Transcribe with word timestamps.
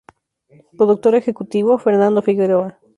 Productor 0.75 1.13
ejecutivo: 1.13 1.77
Fernando 1.77 2.23
Figueroa. 2.23 2.79